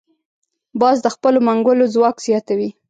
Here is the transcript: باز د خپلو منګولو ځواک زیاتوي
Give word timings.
باز 0.81 0.97
د 1.03 1.07
خپلو 1.15 1.39
منګولو 1.47 1.85
ځواک 1.93 2.15
زیاتوي 2.25 2.69